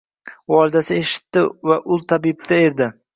[0.53, 1.41] Volidasi eshitti
[1.71, 2.87] va ul tabiba erdi